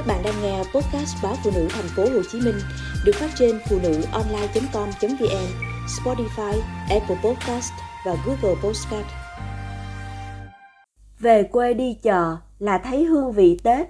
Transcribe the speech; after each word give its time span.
Các 0.00 0.06
bạn 0.06 0.22
đang 0.24 0.42
nghe 0.42 0.58
podcast 0.58 1.16
báo 1.22 1.34
phụ 1.44 1.50
nữ 1.54 1.68
thành 1.70 1.88
phố 1.96 2.02
Hồ 2.02 2.22
Chí 2.32 2.40
Minh 2.40 2.54
được 3.04 3.12
phát 3.14 3.30
trên 3.38 3.60
phụ 3.68 3.78
nữ 3.82 4.02
online.com.vn, 4.12 5.46
Spotify, 5.86 6.60
Apple 6.90 7.16
Podcast 7.24 7.72
và 8.06 8.16
Google 8.26 8.60
Podcast. 8.62 9.06
Về 11.18 11.42
quê 11.42 11.74
đi 11.74 11.94
chợ 12.02 12.36
là 12.58 12.78
thấy 12.78 13.04
hương 13.04 13.32
vị 13.32 13.58
Tết. 13.62 13.88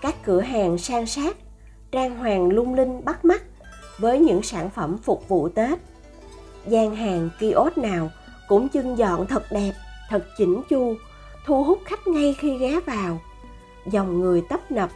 Các 0.00 0.14
cửa 0.24 0.40
hàng 0.40 0.78
sang 0.78 1.06
sát, 1.06 1.36
trang 1.92 2.18
hoàng 2.18 2.48
lung 2.48 2.74
linh 2.74 3.04
bắt 3.04 3.24
mắt 3.24 3.42
với 3.98 4.18
những 4.18 4.42
sản 4.42 4.70
phẩm 4.70 4.98
phục 5.02 5.28
vụ 5.28 5.48
Tết. 5.48 5.78
gian 6.66 6.96
hàng 6.96 7.30
kiosk 7.40 7.78
nào 7.78 8.10
cũng 8.48 8.68
trưng 8.68 8.98
dọn 8.98 9.26
thật 9.26 9.42
đẹp 9.50 9.72
thật 10.12 10.24
chỉnh 10.36 10.62
chu, 10.68 10.96
thu 11.46 11.64
hút 11.64 11.78
khách 11.84 12.06
ngay 12.06 12.34
khi 12.38 12.58
ghé 12.58 12.80
vào. 12.80 13.20
Dòng 13.86 14.20
người 14.20 14.42
tấp 14.48 14.70
nập, 14.70 14.90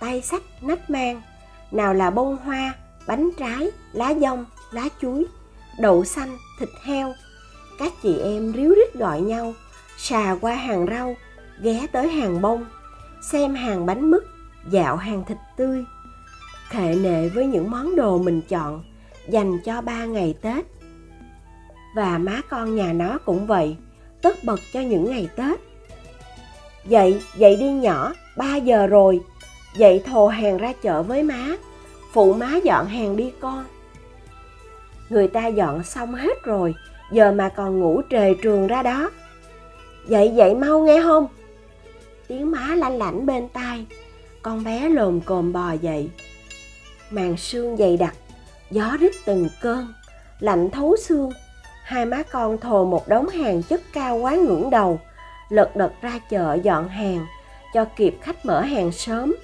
tay 0.00 0.22
sách, 0.22 0.42
nách 0.62 0.90
mang. 0.90 1.22
Nào 1.70 1.94
là 1.94 2.10
bông 2.10 2.36
hoa, 2.36 2.74
bánh 3.06 3.30
trái, 3.38 3.70
lá 3.92 4.14
dong 4.20 4.44
lá 4.70 4.88
chuối, 5.00 5.26
đậu 5.78 6.04
xanh, 6.04 6.36
thịt 6.58 6.68
heo. 6.84 7.14
Các 7.78 7.92
chị 8.02 8.18
em 8.18 8.52
ríu 8.52 8.74
rít 8.74 8.94
gọi 8.94 9.20
nhau, 9.20 9.52
xà 9.98 10.36
qua 10.40 10.54
hàng 10.54 10.86
rau, 10.86 11.14
ghé 11.60 11.86
tới 11.92 12.08
hàng 12.08 12.40
bông, 12.40 12.66
xem 13.22 13.54
hàng 13.54 13.86
bánh 13.86 14.10
mứt, 14.10 14.22
dạo 14.70 14.96
hàng 14.96 15.24
thịt 15.24 15.38
tươi. 15.56 15.84
Khệ 16.68 16.94
nệ 16.94 17.28
với 17.28 17.46
những 17.46 17.70
món 17.70 17.96
đồ 17.96 18.18
mình 18.18 18.42
chọn, 18.48 18.84
dành 19.28 19.58
cho 19.64 19.80
ba 19.80 20.04
ngày 20.04 20.34
tết. 20.42 20.66
Và 21.96 22.18
má 22.18 22.40
con 22.48 22.76
nhà 22.76 22.92
nó 22.92 23.18
cũng 23.24 23.46
vậy 23.46 23.76
tất 24.22 24.44
bật 24.44 24.60
cho 24.72 24.80
những 24.80 25.10
ngày 25.10 25.28
tết. 25.36 25.60
Dậy 26.86 27.22
dậy 27.36 27.56
đi 27.56 27.70
nhỏ 27.70 28.12
3 28.36 28.56
giờ 28.56 28.86
rồi. 28.86 29.20
Dậy 29.76 30.02
thồ 30.06 30.26
hàng 30.26 30.56
ra 30.58 30.72
chợ 30.82 31.02
với 31.02 31.22
má. 31.22 31.56
Phụ 32.12 32.34
má 32.34 32.56
dọn 32.64 32.86
hàng 32.86 33.16
đi 33.16 33.32
con. 33.40 33.64
Người 35.08 35.28
ta 35.28 35.46
dọn 35.46 35.84
xong 35.84 36.14
hết 36.14 36.42
rồi, 36.44 36.74
giờ 37.12 37.32
mà 37.32 37.48
còn 37.48 37.80
ngủ 37.80 38.02
trề 38.10 38.34
trường 38.34 38.66
ra 38.66 38.82
đó. 38.82 39.10
Dậy 40.08 40.32
dậy 40.36 40.54
mau 40.54 40.80
nghe 40.80 41.02
không? 41.02 41.26
Tiếng 42.28 42.50
má 42.50 42.74
lanh 42.74 42.98
lảnh 42.98 43.26
bên 43.26 43.48
tai. 43.48 43.86
Con 44.42 44.64
bé 44.64 44.88
lồm 44.88 45.20
cồm 45.20 45.52
bò 45.52 45.72
dậy. 45.72 46.10
Màn 47.10 47.36
sương 47.36 47.76
dày 47.76 47.96
đặc, 47.96 48.14
gió 48.70 48.96
rít 49.00 49.12
từng 49.24 49.48
cơn, 49.60 49.92
lạnh 50.40 50.70
thấu 50.70 50.96
xương 50.96 51.30
hai 51.88 52.06
má 52.06 52.22
con 52.22 52.58
thồ 52.58 52.84
một 52.84 53.08
đống 53.08 53.28
hàng 53.28 53.62
chất 53.62 53.80
cao 53.92 54.16
quá 54.16 54.34
ngưỡng 54.34 54.70
đầu. 54.70 55.00
Lật 55.48 55.76
đật 55.76 55.92
ra 56.00 56.18
chợ 56.30 56.58
dọn 56.62 56.88
hàng, 56.88 57.26
cho 57.74 57.84
kịp 57.84 58.14
khách 58.22 58.46
mở 58.46 58.60
hàng 58.60 58.92
sớm. 58.92 59.34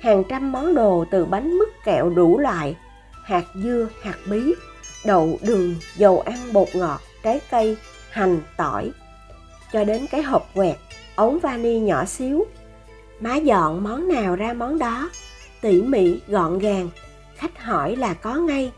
Hàng 0.00 0.22
trăm 0.28 0.52
món 0.52 0.74
đồ 0.74 1.04
từ 1.10 1.24
bánh 1.24 1.58
mứt 1.58 1.68
kẹo 1.84 2.10
đủ 2.10 2.38
loại, 2.38 2.76
hạt 3.24 3.44
dưa, 3.54 3.88
hạt 4.02 4.16
bí, 4.30 4.54
đậu, 5.04 5.38
đường, 5.42 5.74
dầu 5.96 6.20
ăn 6.20 6.52
bột 6.52 6.68
ngọt, 6.74 7.00
trái 7.22 7.40
cây, 7.50 7.76
hành, 8.10 8.40
tỏi. 8.56 8.90
Cho 9.72 9.84
đến 9.84 10.06
cái 10.10 10.22
hộp 10.22 10.50
quẹt, 10.54 10.76
ống 11.16 11.38
vani 11.38 11.80
nhỏ 11.80 12.04
xíu. 12.04 12.46
Má 13.20 13.36
dọn 13.36 13.84
món 13.84 14.08
nào 14.08 14.36
ra 14.36 14.52
món 14.52 14.78
đó, 14.78 15.10
tỉ 15.60 15.82
mỉ, 15.82 16.20
gọn 16.28 16.58
gàng. 16.58 16.88
Khách 17.36 17.62
hỏi 17.62 17.96
là 17.96 18.14
có 18.14 18.34
ngay. 18.34 18.72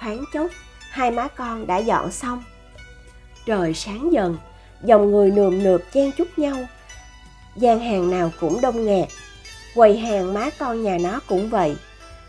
Thoáng 0.00 0.24
chốc 0.32 0.46
hai 0.90 1.10
má 1.10 1.28
con 1.28 1.66
đã 1.66 1.78
dọn 1.78 2.12
xong. 2.12 2.42
Trời 3.46 3.74
sáng 3.74 4.12
dần, 4.12 4.36
dòng 4.84 5.10
người 5.10 5.30
nườm 5.30 5.62
nượp 5.62 5.82
chen 5.92 6.12
chúc 6.12 6.38
nhau. 6.38 6.56
Gian 7.56 7.80
hàng 7.80 8.10
nào 8.10 8.30
cũng 8.40 8.60
đông 8.60 8.86
nghẹt, 8.86 9.08
quầy 9.74 9.98
hàng 9.98 10.34
má 10.34 10.50
con 10.58 10.82
nhà 10.82 10.98
nó 11.00 11.20
cũng 11.26 11.48
vậy. 11.48 11.76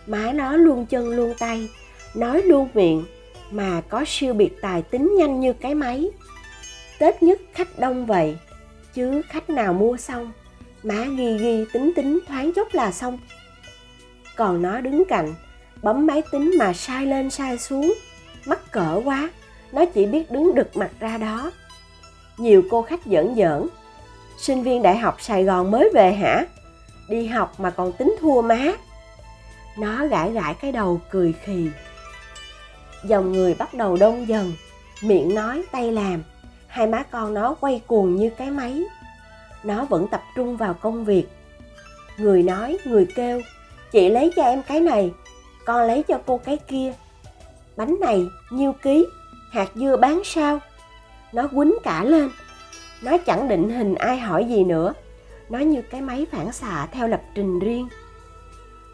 Má 0.07 0.31
nó 0.31 0.55
luôn 0.55 0.85
chân 0.85 1.09
luôn 1.09 1.33
tay, 1.39 1.69
nói 2.15 2.41
luôn 2.41 2.69
miệng, 2.73 3.05
mà 3.51 3.81
có 3.89 4.03
siêu 4.07 4.33
biệt 4.33 4.61
tài 4.61 4.81
tính 4.81 5.15
nhanh 5.17 5.39
như 5.39 5.53
cái 5.53 5.75
máy. 5.75 6.09
Tết 6.99 7.23
nhất 7.23 7.41
khách 7.53 7.79
đông 7.79 8.05
vậy, 8.05 8.37
chứ 8.93 9.21
khách 9.29 9.49
nào 9.49 9.73
mua 9.73 9.97
xong, 9.97 10.31
má 10.83 11.05
ghi 11.17 11.37
ghi 11.37 11.65
tính 11.73 11.91
tính 11.95 12.19
thoáng 12.27 12.53
chốc 12.53 12.67
là 12.73 12.91
xong. 12.91 13.19
Còn 14.35 14.61
nó 14.61 14.81
đứng 14.81 15.03
cạnh, 15.05 15.33
bấm 15.81 16.07
máy 16.07 16.23
tính 16.31 16.51
mà 16.59 16.73
sai 16.73 17.05
lên 17.05 17.29
sai 17.29 17.57
xuống 17.57 17.93
mắc 18.45 18.71
cỡ 18.71 19.01
quá, 19.05 19.29
nó 19.71 19.85
chỉ 19.85 20.05
biết 20.05 20.31
đứng 20.31 20.55
đực 20.55 20.77
mặt 20.77 20.91
ra 20.99 21.17
đó. 21.17 21.51
Nhiều 22.37 22.63
cô 22.71 22.81
khách 22.81 22.99
giỡn 23.05 23.35
giỡn. 23.37 23.67
Sinh 24.37 24.63
viên 24.63 24.81
đại 24.81 24.97
học 24.97 25.21
sài 25.21 25.43
gòn 25.43 25.71
mới 25.71 25.89
về 25.93 26.13
hả? 26.13 26.45
Đi 27.09 27.27
học 27.27 27.59
mà 27.59 27.69
còn 27.69 27.91
tính 27.91 28.15
thua 28.19 28.41
má. 28.41 28.71
Nó 29.77 30.07
gãi 30.07 30.31
gãi 30.31 30.53
cái 30.53 30.71
đầu 30.71 31.01
cười 31.09 31.33
khì. 31.43 31.69
Dòng 33.03 33.31
người 33.31 33.53
bắt 33.53 33.73
đầu 33.73 33.97
đông 33.97 34.27
dần, 34.27 34.53
miệng 35.01 35.35
nói, 35.35 35.63
tay 35.71 35.91
làm. 35.91 36.23
Hai 36.67 36.87
má 36.87 37.03
con 37.03 37.33
nó 37.33 37.55
quay 37.59 37.81
cuồng 37.87 38.15
như 38.15 38.29
cái 38.29 38.51
máy. 38.51 38.83
Nó 39.63 39.85
vẫn 39.85 40.07
tập 40.07 40.23
trung 40.35 40.57
vào 40.57 40.73
công 40.73 41.05
việc. 41.05 41.27
Người 42.17 42.43
nói, 42.43 42.77
người 42.85 43.07
kêu, 43.15 43.41
chị 43.91 44.09
lấy 44.09 44.31
cho 44.35 44.43
em 44.43 44.61
cái 44.63 44.79
này, 44.79 45.11
con 45.65 45.87
lấy 45.87 46.03
cho 46.03 46.19
cô 46.25 46.37
cái 46.37 46.57
kia 46.57 46.93
bánh 47.79 47.95
này 47.99 48.29
nhiêu 48.49 48.73
ký, 48.81 49.07
hạt 49.51 49.69
dưa 49.75 49.97
bán 49.97 50.21
sao? 50.23 50.59
Nó 51.33 51.47
quýnh 51.47 51.73
cả 51.83 52.03
lên. 52.03 52.29
Nó 53.01 53.17
chẳng 53.17 53.47
định 53.47 53.69
hình 53.69 53.95
ai 53.95 54.17
hỏi 54.17 54.45
gì 54.49 54.63
nữa. 54.63 54.93
Nó 55.49 55.59
như 55.59 55.81
cái 55.81 56.01
máy 56.01 56.27
phản 56.31 56.51
xạ 56.51 56.87
theo 56.91 57.07
lập 57.07 57.21
trình 57.35 57.59
riêng. 57.59 57.87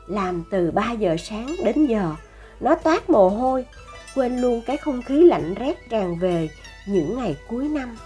Làm 0.07 0.44
từ 0.51 0.72
3 0.72 0.91
giờ 0.91 1.16
sáng 1.19 1.56
đến 1.63 1.85
giờ, 1.85 2.16
nó 2.59 2.75
toát 2.75 3.09
mồ 3.09 3.29
hôi, 3.29 3.66
quên 4.16 4.41
luôn 4.41 4.62
cái 4.66 4.78
không 4.78 5.02
khí 5.02 5.23
lạnh 5.23 5.53
rét 5.53 5.90
tràn 5.90 6.19
về 6.19 6.50
những 6.88 7.17
ngày 7.17 7.35
cuối 7.47 7.67
năm. 7.67 7.97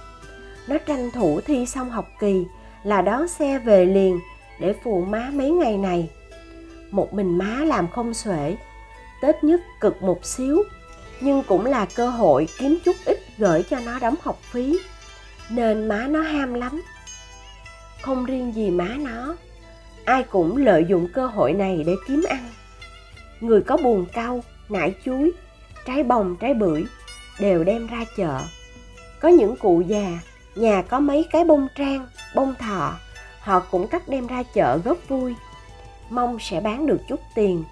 Nó 0.67 0.77
tranh 0.77 1.11
thủ 1.11 1.41
thi 1.41 1.65
xong 1.65 1.89
học 1.89 2.07
kỳ, 2.19 2.45
là 2.83 3.01
đón 3.01 3.27
xe 3.27 3.59
về 3.59 3.85
liền 3.85 4.19
để 4.59 4.73
phụ 4.83 5.05
má 5.05 5.29
mấy 5.33 5.51
ngày 5.51 5.77
này. 5.77 6.09
Một 6.91 7.13
mình 7.13 7.37
má 7.37 7.63
làm 7.65 7.87
không 7.87 8.13
xuể 8.13 8.55
tết 9.21 9.43
nhất 9.43 9.61
cực 9.79 10.01
một 10.01 10.25
xíu, 10.25 10.63
nhưng 11.19 11.43
cũng 11.43 11.65
là 11.65 11.85
cơ 11.95 12.09
hội 12.09 12.47
kiếm 12.57 12.77
chút 12.85 12.95
ít 13.05 13.19
gửi 13.37 13.63
cho 13.69 13.79
nó 13.79 13.99
đóng 13.99 14.15
học 14.21 14.39
phí. 14.41 14.79
Nên 15.49 15.87
má 15.87 16.07
nó 16.09 16.21
ham 16.21 16.53
lắm. 16.53 16.81
Không 18.01 18.25
riêng 18.25 18.55
gì 18.55 18.69
má 18.69 18.95
nó, 18.99 19.35
ai 20.05 20.23
cũng 20.23 20.57
lợi 20.57 20.85
dụng 20.89 21.07
cơ 21.13 21.27
hội 21.27 21.53
này 21.53 21.83
để 21.85 21.95
kiếm 22.07 22.23
ăn. 22.29 22.49
Người 23.39 23.61
có 23.61 23.77
buồn 23.77 24.05
cau, 24.13 24.43
nải 24.69 24.95
chuối, 25.05 25.31
trái 25.85 26.03
bồng, 26.03 26.35
trái 26.39 26.53
bưởi 26.53 26.85
đều 27.39 27.63
đem 27.63 27.87
ra 27.87 28.05
chợ. 28.17 28.41
Có 29.19 29.29
những 29.29 29.55
cụ 29.55 29.81
già, 29.87 30.19
nhà 30.55 30.81
có 30.81 30.99
mấy 30.99 31.25
cái 31.31 31.43
bông 31.43 31.67
trang, 31.75 32.07
bông 32.35 32.55
thọ, 32.59 32.93
họ 33.39 33.59
cũng 33.59 33.87
cắt 33.87 34.07
đem 34.07 34.27
ra 34.27 34.43
chợ 34.53 34.79
góp 34.83 34.97
vui. 35.07 35.33
Mong 36.09 36.37
sẽ 36.39 36.61
bán 36.61 36.85
được 36.85 36.99
chút 37.07 37.19
tiền 37.35 37.63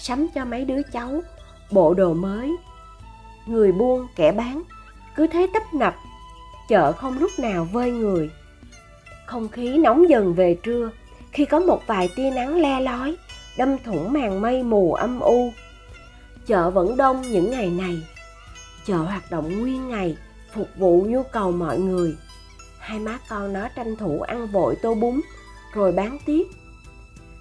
sắm 0.00 0.28
cho 0.34 0.44
mấy 0.44 0.64
đứa 0.64 0.82
cháu, 0.92 1.22
bộ 1.70 1.94
đồ 1.94 2.14
mới. 2.14 2.56
Người 3.46 3.72
buôn, 3.72 4.06
kẻ 4.16 4.32
bán, 4.32 4.62
cứ 5.16 5.26
thế 5.26 5.46
tấp 5.54 5.62
nập 5.74 5.94
chợ 6.70 6.92
không 6.92 7.18
lúc 7.18 7.30
nào 7.38 7.68
vơi 7.72 7.90
người. 7.90 8.30
Không 9.26 9.48
khí 9.48 9.78
nóng 9.78 10.08
dần 10.08 10.34
về 10.34 10.56
trưa, 10.62 10.90
khi 11.32 11.44
có 11.44 11.60
một 11.60 11.82
vài 11.86 12.10
tia 12.16 12.30
nắng 12.30 12.56
le 12.56 12.80
lói, 12.80 13.16
đâm 13.58 13.78
thủng 13.78 14.12
màn 14.12 14.40
mây 14.40 14.62
mù 14.62 14.94
âm 14.94 15.20
u. 15.20 15.52
Chợ 16.46 16.70
vẫn 16.70 16.96
đông 16.96 17.22
những 17.22 17.50
ngày 17.50 17.70
này, 17.70 18.02
chợ 18.84 18.96
hoạt 18.96 19.30
động 19.30 19.60
nguyên 19.60 19.88
ngày, 19.88 20.16
phục 20.54 20.68
vụ 20.76 21.04
nhu 21.08 21.22
cầu 21.22 21.52
mọi 21.52 21.78
người. 21.78 22.16
Hai 22.78 22.98
má 22.98 23.18
con 23.28 23.52
nó 23.52 23.68
tranh 23.76 23.96
thủ 23.96 24.20
ăn 24.20 24.46
vội 24.46 24.76
tô 24.82 24.94
bún, 24.94 25.20
rồi 25.74 25.92
bán 25.92 26.18
tiếp. 26.26 26.46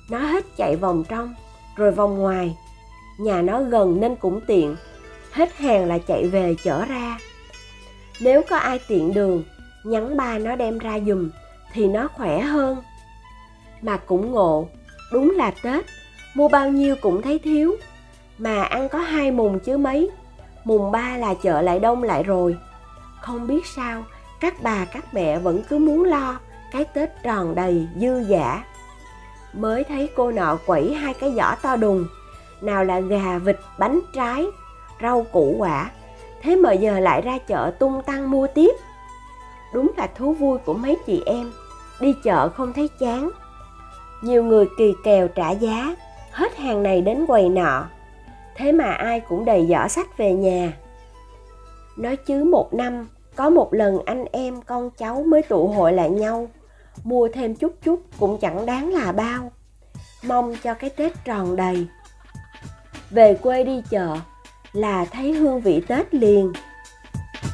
Nó 0.10 0.20
hết 0.20 0.46
chạy 0.58 0.76
vòng 0.76 1.04
trong 1.10 1.36
rồi 1.80 1.92
vòng 1.92 2.18
ngoài. 2.18 2.58
Nhà 3.18 3.42
nó 3.42 3.62
gần 3.62 4.00
nên 4.00 4.16
cũng 4.16 4.42
tiện, 4.48 4.76
hết 5.32 5.58
hàng 5.58 5.86
là 5.86 5.98
chạy 5.98 6.28
về 6.28 6.56
chở 6.64 6.86
ra. 6.86 7.18
Nếu 8.22 8.42
có 8.50 8.58
ai 8.58 8.80
tiện 8.88 9.14
đường, 9.14 9.44
nhắn 9.84 10.18
ba 10.18 10.38
nó 10.38 10.56
đem 10.56 10.78
ra 10.78 11.00
giùm, 11.00 11.30
thì 11.74 11.88
nó 11.88 12.08
khỏe 12.08 12.40
hơn. 12.40 12.78
Mà 13.82 13.98
cũng 13.98 14.32
ngộ, 14.32 14.68
đúng 15.12 15.34
là 15.36 15.52
tết, 15.64 15.86
mua 16.34 16.48
bao 16.48 16.70
nhiêu 16.70 16.96
cũng 17.02 17.22
thấy 17.22 17.40
thiếu. 17.40 17.76
Mà 18.38 18.64
ăn 18.64 18.90
có 18.90 19.00
hai 19.00 19.32
mùng 19.32 19.60
chứ 19.60 19.78
mấy, 19.78 20.10
mùng 20.64 20.92
ba 20.92 21.18
là 21.18 21.34
chợ 21.34 21.62
lại 21.62 21.80
đông 21.80 22.04
lại 22.04 22.24
rồi. 22.24 22.58
Không 23.22 23.48
biết 23.48 23.66
sao, 23.66 24.04
các 24.40 24.64
bà 24.64 24.86
các 24.86 25.14
mẹ 25.14 25.40
vẫn 25.40 25.64
cứ 25.70 25.78
muốn 25.78 26.04
lo 26.04 26.40
cái 26.72 26.86
tết 26.86 27.24
tròn 27.24 27.56
đầy 27.56 27.88
dư 27.96 28.24
giả 28.28 28.64
mới 29.54 29.84
thấy 29.84 30.10
cô 30.16 30.32
nọ 30.32 30.58
quẩy 30.66 30.94
hai 30.94 31.14
cái 31.14 31.34
giỏ 31.36 31.56
to 31.62 31.76
đùng. 31.76 32.06
Nào 32.62 32.84
là 32.84 33.00
gà, 33.00 33.38
vịt, 33.38 33.60
bánh, 33.80 34.00
trái, 34.14 34.46
rau 35.02 35.26
củ, 35.32 35.56
quả. 35.58 35.92
Thế 36.42 36.56
mà 36.56 36.74
giờ 36.74 37.00
lại 37.00 37.22
ra 37.22 37.38
chợ 37.48 37.72
tung 37.80 38.02
tăng 38.02 38.32
mua 38.32 38.48
tiếp. 38.48 38.76
Đúng 39.74 39.92
là 39.98 40.08
thú 40.16 40.34
vui 40.34 40.58
của 40.58 40.74
mấy 40.74 40.98
chị 41.06 41.24
em. 41.26 41.52
Đi 42.00 42.16
chợ 42.24 42.50
không 42.50 42.74
thấy 42.74 42.90
chán. 43.00 43.30
Nhiều 44.22 44.44
người 44.44 44.66
kỳ 44.78 44.94
kèo 45.04 45.28
trả 45.28 45.52
giá. 45.52 45.96
Hết 46.32 46.58
hàng 46.58 46.84
này 46.84 47.02
đến 47.02 47.26
quầy 47.26 47.50
nọ. 47.50 47.86
Thế 48.56 48.72
mà 48.72 48.92
ai 48.92 49.20
cũng 49.20 49.46
đầy 49.46 49.68
giỏ 49.70 49.88
sách 49.88 50.18
về 50.18 50.34
nhà. 50.34 50.74
Nói 51.98 52.16
chứ 52.16 52.44
một 52.44 52.74
năm, 52.74 53.08
có 53.36 53.50
một 53.50 53.74
lần 53.74 54.00
anh 54.06 54.26
em 54.32 54.62
con 54.62 54.90
cháu 54.90 55.24
mới 55.28 55.42
tụ 55.42 55.68
hội 55.68 55.94
lại 55.94 56.10
nhau 56.10 56.48
mua 57.04 57.28
thêm 57.34 57.56
chút 57.56 57.74
chút 57.84 58.00
cũng 58.20 58.38
chẳng 58.42 58.66
đáng 58.66 58.94
là 58.94 59.12
bao. 59.12 59.52
Mong 60.24 60.56
cho 60.64 60.74
cái 60.74 60.90
tết 60.90 61.26
tròn 61.26 61.56
đầy. 61.56 61.88
Về 63.10 63.34
quê 63.34 63.64
đi 63.64 63.82
chợ 63.90 64.18
là 64.74 65.06
thấy 65.06 65.34
hương 65.34 65.62
vị 65.62 65.82
tết 65.88 66.14
liền. 66.14 66.54